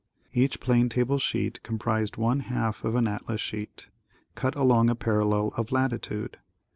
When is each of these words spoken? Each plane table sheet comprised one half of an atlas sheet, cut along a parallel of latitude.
Each 0.33 0.59
plane 0.59 0.89
table 0.89 1.19
sheet 1.19 1.61
comprised 1.61 2.17
one 2.17 2.39
half 2.39 2.83
of 2.83 2.95
an 2.95 3.05
atlas 3.07 3.39
sheet, 3.39 3.91
cut 4.33 4.55
along 4.55 4.89
a 4.89 4.95
parallel 4.95 5.49
of 5.55 5.71
latitude. 5.71 6.39